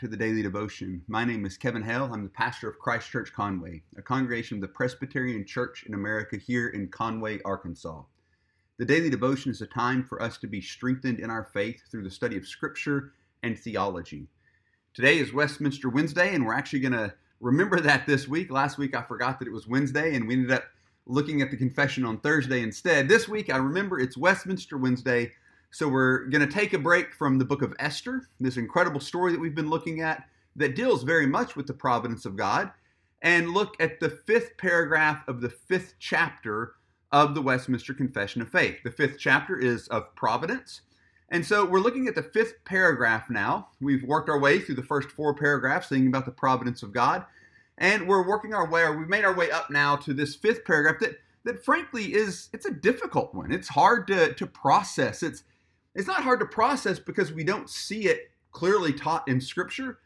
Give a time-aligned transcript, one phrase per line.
[0.00, 1.02] To the Daily Devotion.
[1.08, 2.08] My name is Kevin Hale.
[2.10, 6.38] I'm the pastor of Christ Church Conway, a congregation of the Presbyterian Church in America
[6.38, 8.04] here in Conway, Arkansas.
[8.78, 12.04] The Daily Devotion is a time for us to be strengthened in our faith through
[12.04, 13.12] the study of Scripture
[13.42, 14.26] and theology.
[14.94, 18.50] Today is Westminster Wednesday, and we're actually going to remember that this week.
[18.50, 20.64] Last week I forgot that it was Wednesday, and we ended up
[21.04, 23.06] looking at the confession on Thursday instead.
[23.06, 25.32] This week I remember it's Westminster Wednesday
[25.70, 29.32] so we're going to take a break from the book of Esther, this incredible story
[29.32, 30.24] that we've been looking at
[30.56, 32.70] that deals very much with the providence of God,
[33.22, 36.74] and look at the fifth paragraph of the fifth chapter
[37.12, 38.78] of the Westminster Confession of Faith.
[38.82, 40.82] The fifth chapter is of providence.
[41.28, 43.68] And so we're looking at the fifth paragraph now.
[43.80, 47.24] We've worked our way through the first four paragraphs thinking about the providence of God.
[47.78, 50.64] And we're working our way, or we've made our way up now to this fifth
[50.64, 53.52] paragraph that, that frankly is it's a difficult one.
[53.52, 55.22] It's hard to, to process.
[55.22, 55.44] It's
[55.94, 59.98] it's not hard to process because we don't see it clearly taught in Scripture.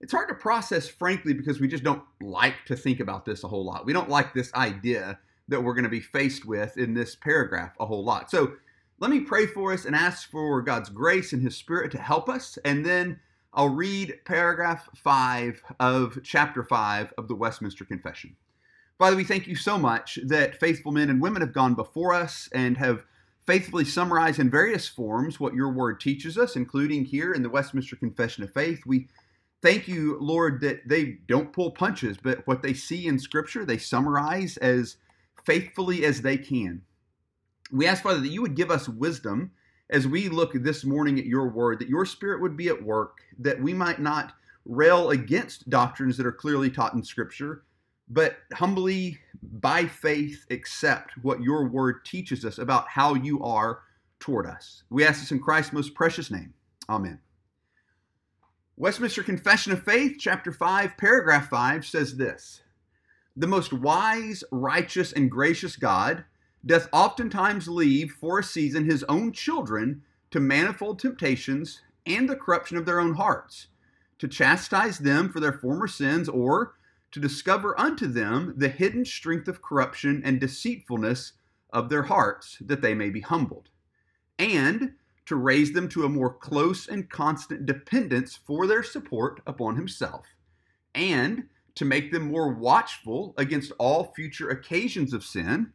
[0.00, 3.48] It's hard to process, frankly, because we just don't like to think about this a
[3.48, 3.86] whole lot.
[3.86, 5.18] We don't like this idea
[5.48, 8.30] that we're going to be faced with in this paragraph a whole lot.
[8.30, 8.54] So
[8.98, 12.28] let me pray for us and ask for God's grace and His Spirit to help
[12.28, 12.58] us.
[12.64, 13.20] And then
[13.52, 18.36] I'll read paragraph 5 of chapter 5 of the Westminster Confession.
[18.98, 22.48] Father, we thank you so much that faithful men and women have gone before us
[22.52, 23.04] and have
[23.46, 27.96] faithfully summarize in various forms what your word teaches us, including here in the Westminster
[27.96, 28.80] Confession of Faith.
[28.86, 29.08] We
[29.62, 33.78] thank you, Lord, that they don't pull punches, but what they see in Scripture, they
[33.78, 34.96] summarize as
[35.44, 36.82] faithfully as they can.
[37.70, 39.52] We ask, Father, that you would give us wisdom
[39.90, 43.18] as we look this morning at your word, that your spirit would be at work,
[43.38, 44.32] that we might not
[44.64, 47.64] rail against doctrines that are clearly taught in Scripture,
[48.08, 53.80] but humbly by faith accept what your word teaches us about how you are
[54.20, 54.84] toward us.
[54.90, 56.54] We ask this in Christ's most precious name.
[56.88, 57.18] Amen.
[58.76, 62.62] Westminster Confession of Faith, chapter 5, paragraph 5 says this
[63.36, 66.24] The most wise, righteous, and gracious God
[66.66, 72.76] doth oftentimes leave for a season his own children to manifold temptations and the corruption
[72.76, 73.68] of their own hearts,
[74.18, 76.74] to chastise them for their former sins or
[77.14, 81.34] to discover unto them the hidden strength of corruption and deceitfulness
[81.72, 83.68] of their hearts, that they may be humbled,
[84.36, 84.94] and
[85.24, 90.26] to raise them to a more close and constant dependence for their support upon himself,
[90.92, 91.44] and
[91.76, 95.72] to make them more watchful against all future occasions of sin,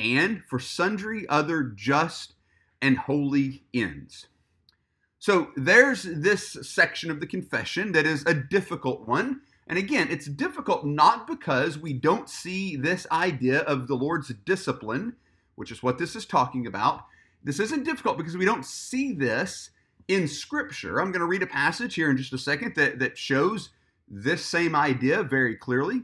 [0.00, 2.34] and for sundry other just
[2.80, 4.26] and holy ends.
[5.20, 10.26] So there's this section of the confession that is a difficult one and again, it's
[10.26, 15.14] difficult not because we don't see this idea of the Lord's discipline,
[15.54, 17.04] which is what this is talking about.
[17.44, 19.70] This isn't difficult because we don't see this
[20.08, 21.00] in Scripture.
[21.00, 23.70] I'm going to read a passage here in just a second that, that shows
[24.08, 26.02] this same idea very clearly.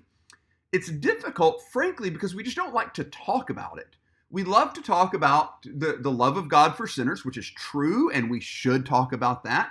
[0.72, 3.96] It's difficult, frankly, because we just don't like to talk about it.
[4.30, 8.10] We love to talk about the, the love of God for sinners, which is true,
[8.10, 9.70] and we should talk about that.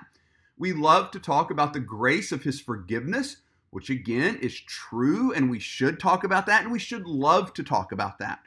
[0.57, 3.37] We love to talk about the grace of His forgiveness,
[3.69, 7.63] which again is true, and we should talk about that, and we should love to
[7.63, 8.39] talk about that.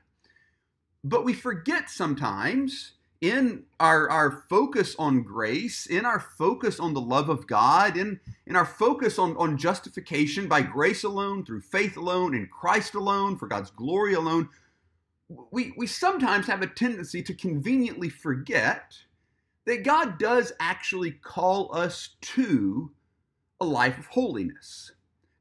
[1.03, 7.01] But we forget sometimes in our, our focus on grace, in our focus on the
[7.01, 11.97] love of God, in, in our focus on, on justification by grace alone, through faith
[11.97, 14.49] alone, in Christ alone, for God's glory alone,
[15.51, 18.95] we, we sometimes have a tendency to conveniently forget
[19.67, 22.91] that God does actually call us to
[23.61, 24.93] a life of holiness.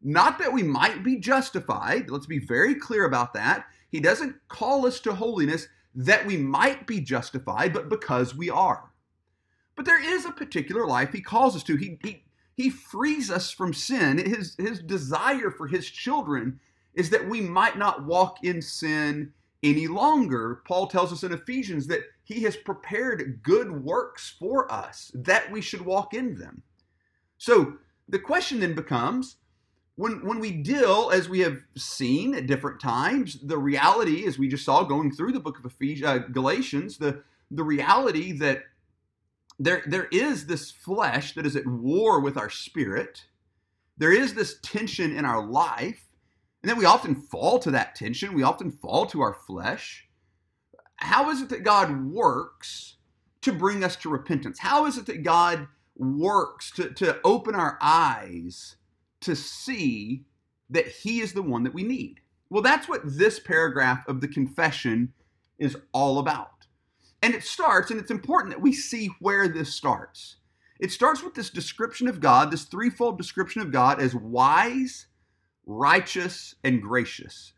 [0.01, 3.65] Not that we might be justified, let's be very clear about that.
[3.91, 8.91] He doesn't call us to holiness that we might be justified, but because we are.
[9.75, 11.75] But there is a particular life he calls us to.
[11.75, 12.23] He, he,
[12.55, 14.17] he frees us from sin.
[14.17, 16.59] His, his desire for his children
[16.93, 19.33] is that we might not walk in sin
[19.63, 20.61] any longer.
[20.65, 25.61] Paul tells us in Ephesians that he has prepared good works for us, that we
[25.61, 26.61] should walk in them.
[27.37, 27.73] So
[28.07, 29.37] the question then becomes
[29.99, 34.47] when when we deal, as we have seen at different times, the reality, as we
[34.47, 38.63] just saw going through the book of Ephesians, uh, Galatians, the the reality that
[39.59, 43.25] there there is this flesh that is at war with our spirit.
[43.97, 46.05] There is this tension in our life,
[46.63, 48.33] and then we often fall to that tension.
[48.33, 50.07] We often fall to our flesh.
[50.95, 52.95] How is it that God works
[53.41, 54.59] to bring us to repentance?
[54.59, 55.67] How is it that God
[55.97, 58.77] works to, to open our eyes?
[59.21, 60.25] To see
[60.69, 62.21] that he is the one that we need.
[62.49, 65.13] Well, that's what this paragraph of the confession
[65.59, 66.51] is all about.
[67.21, 70.37] And it starts, and it's important that we see where this starts.
[70.79, 75.07] it starts with this description of God, this threefold description of God as wise,
[75.65, 77.53] righteous, and gracious.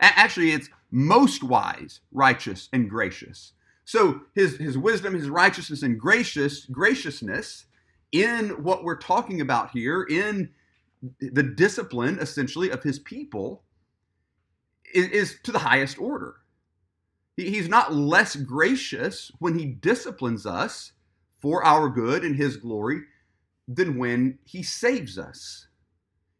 [0.00, 3.52] Actually, it's most wise, righteous, and gracious.
[3.84, 7.66] So his, his wisdom, his righteousness, and gracious graciousness
[8.12, 10.50] in what we're talking about here, in
[11.20, 13.64] the discipline essentially of his people,
[14.94, 16.36] is, is to the highest order.
[17.36, 20.92] He's not less gracious when he disciplines us
[21.38, 23.02] for our good and his glory
[23.68, 25.66] than when he saves us.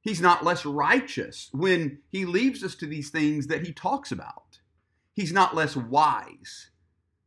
[0.01, 4.61] He's not less righteous when he leaves us to these things that he talks about.
[5.15, 6.71] He's not less wise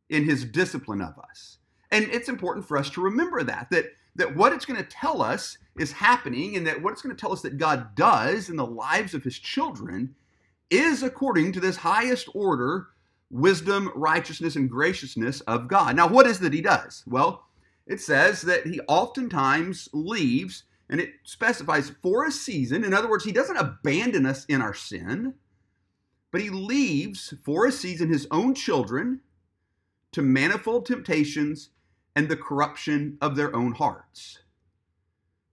[0.10, 1.58] in his discipline of us.
[1.92, 3.86] And it's important for us to remember that, that,
[4.20, 7.20] that what it's going to tell us is happening and that what it's going to
[7.20, 10.14] tell us that God does in the lives of his children
[10.70, 12.88] is according to this highest order
[13.32, 15.96] wisdom, righteousness, and graciousness of God.
[15.96, 17.04] Now, what is that he does?
[17.08, 17.46] Well,
[17.88, 22.84] it says that he oftentimes leaves, and it specifies for a season.
[22.84, 25.36] In other words, he doesn't abandon us in our sin,
[26.32, 29.22] but he leaves for a season his own children
[30.12, 31.70] to manifold temptations
[32.20, 34.40] and the corruption of their own hearts.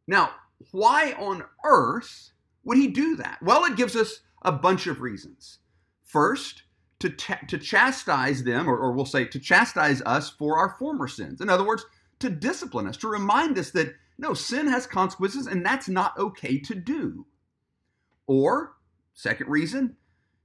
[0.08, 0.30] Now,
[0.72, 2.32] why on earth
[2.64, 3.38] would he do that?
[3.40, 5.60] Well, it gives us a bunch of reasons.
[6.02, 6.64] First,
[6.98, 11.40] to, to chastise them, or, or we'll say to chastise us for our former sins.
[11.40, 11.86] In other words,
[12.18, 16.58] to discipline us, to remind us that no, sin has consequences and that's not okay
[16.58, 17.26] to do.
[18.26, 18.72] Or,
[19.14, 19.98] second reason,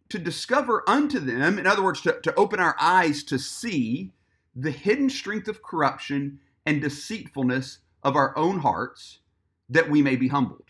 [0.10, 4.12] to discover unto them, in other words, to, to open our eyes to see
[4.56, 9.19] the hidden strength of corruption and deceitfulness of our own hearts,
[9.69, 10.65] that we may be humbled.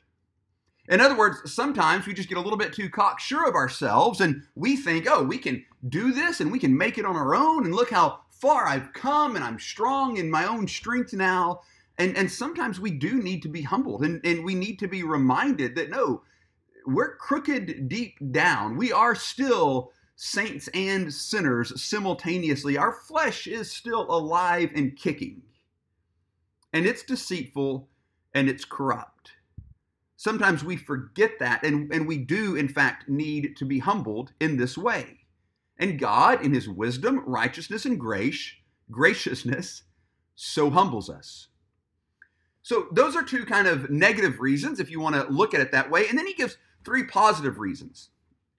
[0.87, 4.43] In other words, sometimes we just get a little bit too cocksure of ourselves and
[4.55, 7.65] we think, oh, we can do this and we can make it on our own
[7.65, 11.61] and look how far I've come and I'm strong in my own strength now.
[11.97, 15.03] And, and sometimes we do need to be humbled and, and we need to be
[15.03, 16.23] reminded that no,
[16.85, 18.75] we're crooked deep down.
[18.75, 19.91] We are still
[20.23, 22.77] saints and sinners simultaneously.
[22.77, 25.41] Our flesh is still alive and kicking.
[26.71, 27.89] And it's deceitful
[28.35, 29.31] and it's corrupt.
[30.17, 34.57] Sometimes we forget that, and, and we do, in fact, need to be humbled in
[34.57, 35.21] this way.
[35.79, 38.53] And God, in his wisdom, righteousness, and grace,
[38.91, 39.81] graciousness,
[40.35, 41.47] so humbles us.
[42.61, 45.71] So those are two kind of negative reasons if you want to look at it
[45.71, 46.07] that way.
[46.07, 48.09] And then he gives three positive reasons.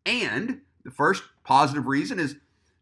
[0.05, 2.37] And the first positive reason is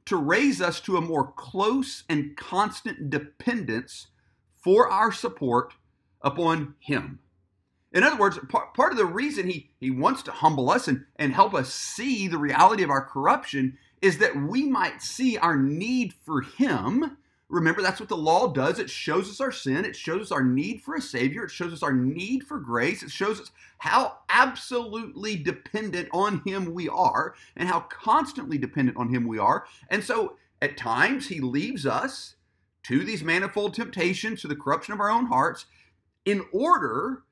[0.06, 4.08] to raise us to a more close and constant dependence
[4.62, 5.74] for our support
[6.22, 7.20] upon him.
[7.92, 11.34] In other words, part, of the reason he, he wants to humble us and, and
[11.34, 16.12] help us see the reality of our corruption is that we might see our need
[16.24, 17.16] for him.
[17.50, 18.78] Remember, that's what the law does.
[18.78, 19.84] It shows us our sin.
[19.84, 21.44] It shows us our need for a Savior.
[21.44, 23.02] It shows us our need for grace.
[23.02, 29.12] It shows us how absolutely dependent on Him we are and how constantly dependent on
[29.12, 29.66] Him we are.
[29.88, 32.36] And so at times, He leaves us
[32.84, 35.66] to these manifold temptations, to the corruption of our own hearts,
[36.24, 37.24] in order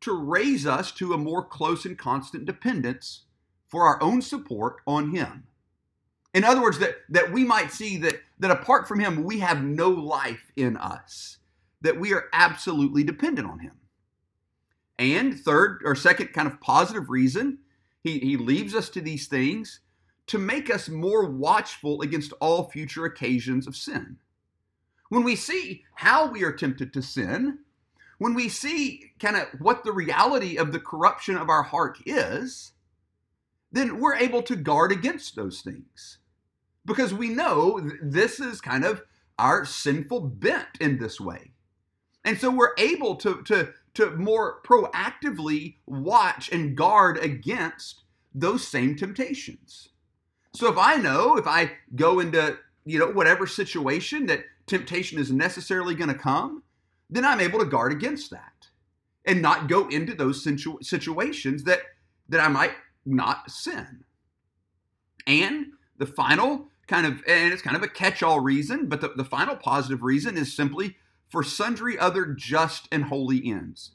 [0.00, 3.24] to raise us to a more close and constant dependence
[3.68, 5.44] for our own support on Him.
[6.36, 9.64] In other words, that, that we might see that, that apart from Him, we have
[9.64, 11.38] no life in us,
[11.80, 13.72] that we are absolutely dependent on Him.
[14.98, 17.60] And third or second kind of positive reason,
[18.02, 19.80] He, he leaves us to these things
[20.26, 24.18] to make us more watchful against all future occasions of sin.
[25.08, 27.60] When we see how we are tempted to sin,
[28.18, 32.72] when we see kind of what the reality of the corruption of our heart is,
[33.72, 36.18] then we're able to guard against those things.
[36.86, 39.02] Because we know this is kind of
[39.38, 41.52] our sinful bent in this way.
[42.24, 48.02] And so we're able to, to, to more proactively watch and guard against
[48.34, 49.90] those same temptations.
[50.54, 55.30] So if I know, if I go into, you know, whatever situation that temptation is
[55.30, 56.62] necessarily going to come,
[57.10, 58.68] then I'm able to guard against that
[59.24, 61.80] and not go into those situ- situations that
[62.28, 62.72] that I might
[63.04, 64.04] not sin.
[65.26, 65.66] And
[65.98, 69.56] the final kind of, and it's kind of a catch-all reason, but the, the final
[69.56, 70.96] positive reason is simply
[71.28, 73.92] for sundry other just and holy ends.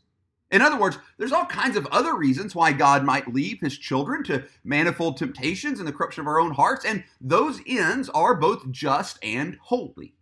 [0.51, 4.21] In other words, there's all kinds of other reasons why God might leave his children
[4.25, 8.69] to manifold temptations and the corruption of our own hearts, and those ends are both
[8.69, 10.13] just and holy.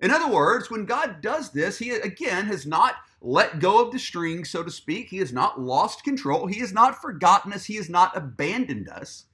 [0.00, 3.98] In other words, when God does this, He again has not let go of the
[3.98, 5.08] string, so to speak.
[5.08, 6.46] He has not lost control.
[6.46, 7.64] He has not forgotten us.
[7.66, 9.26] He has not abandoned us.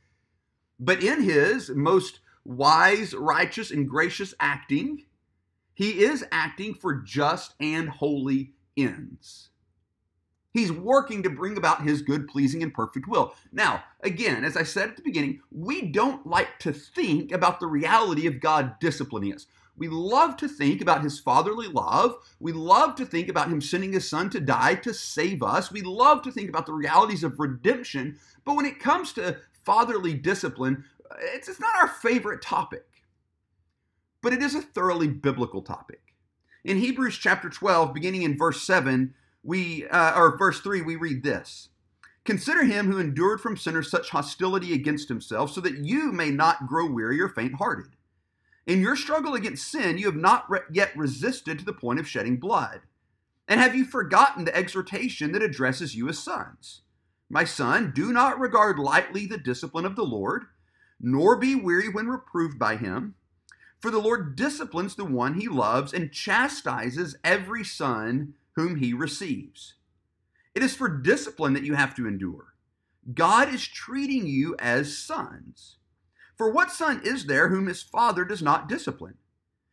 [0.79, 5.05] But in His most wise, righteous, and gracious acting,
[5.75, 9.51] He is acting for just and holy ends.
[10.53, 13.35] He's working to bring about his good, pleasing, and perfect will.
[13.53, 17.69] Now, again, as I said at the beginning, we don't like to think about the
[17.69, 19.47] reality of God disciplining us.
[19.77, 22.17] We love to think about his fatherly love.
[22.41, 25.71] We love to think about him sending his son to die to save us.
[25.71, 28.19] We love to think about the realities of redemption.
[28.45, 30.85] But when it comes to fatherly discipline,
[31.19, 32.87] it's, it's not our favorite topic.
[34.23, 36.01] But it is a thoroughly biblical topic.
[36.65, 41.23] In Hebrews chapter 12, beginning in verse 7, we uh, or verse 3 we read
[41.23, 41.69] this
[42.25, 46.67] consider him who endured from sinners such hostility against himself so that you may not
[46.67, 47.97] grow weary or faint hearted
[48.67, 52.09] in your struggle against sin you have not re- yet resisted to the point of
[52.09, 52.81] shedding blood
[53.49, 56.83] and have you forgotten the exhortation that addresses you as sons
[57.31, 60.45] my son do not regard lightly the discipline of the lord
[61.01, 63.15] nor be weary when reproved by him
[63.81, 69.75] for the lord disciplines the one he loves and chastises every son whom he receives.
[70.55, 72.55] It is for discipline that you have to endure.
[73.15, 75.77] God is treating you as sons.
[76.37, 79.15] For what son is there whom his father does not discipline?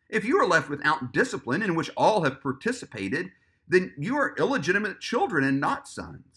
[0.09, 3.31] If you are left without discipline in which all have participated,
[3.67, 6.36] then you are illegitimate children and not sons.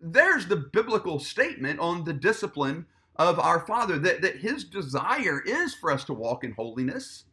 [0.00, 5.74] there's the biblical statement on the discipline of our Father that, that his desire is
[5.74, 7.24] for us to walk in holiness,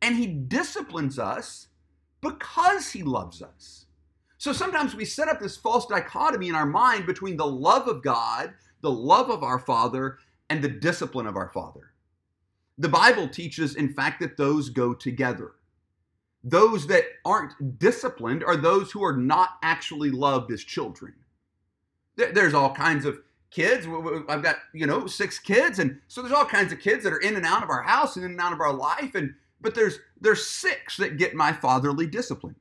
[0.00, 1.68] and he disciplines us
[2.20, 3.86] because he loves us.
[4.38, 8.02] So sometimes we set up this false dichotomy in our mind between the love of
[8.02, 11.92] God, the love of our Father, and the discipline of our Father.
[12.78, 15.52] The Bible teaches, in fact, that those go together.
[16.44, 21.14] Those that aren't disciplined are those who are not actually loved as children.
[22.18, 23.18] There's all kinds of
[23.50, 23.86] kids.
[24.28, 25.78] I've got, you know, six kids.
[25.78, 28.16] And so there's all kinds of kids that are in and out of our house
[28.16, 29.14] and in and out of our life.
[29.14, 32.56] And but there's there's six that get my fatherly discipline.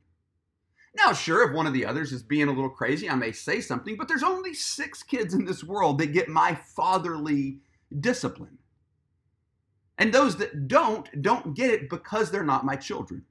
[0.96, 3.62] Now, sure, if one of the others is being a little crazy, I may say
[3.62, 7.60] something, but there's only six kids in this world that get my fatherly
[8.00, 8.58] discipline.
[10.00, 13.24] And those that don't, don't get it because they're not my children.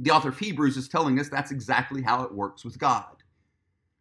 [0.00, 3.19] The author of Hebrews is telling us that's exactly how it works with God.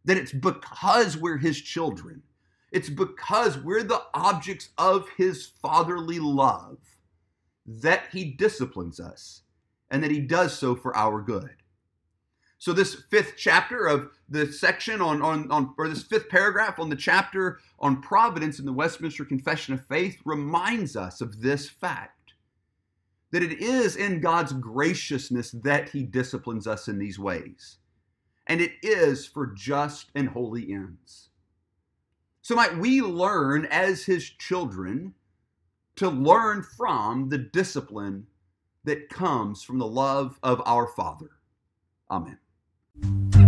[0.05, 2.23] That it's because we're his children,
[2.71, 6.77] it's because we're the objects of his fatherly love
[7.65, 9.41] that he disciplines us
[9.91, 11.55] and that he does so for our good.
[12.57, 16.89] So this fifth chapter of the section on, on, on or this fifth paragraph on
[16.89, 22.33] the chapter on providence in the Westminster Confession of Faith reminds us of this fact
[23.31, 27.78] that it is in God's graciousness that he disciplines us in these ways.
[28.49, 31.29] And it is for just and holy ends.
[32.41, 35.13] So might we learn as his children
[35.97, 38.25] to learn from the discipline
[38.85, 41.29] that comes from the love of our Father.
[42.09, 43.38] Amen.